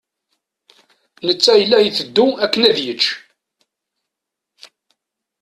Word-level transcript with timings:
Netta 1.25 1.53
ila 1.63 1.77
iteddu 1.87 2.25
akken 2.45 2.61
ad 2.69 2.77
yečč. 2.85 3.03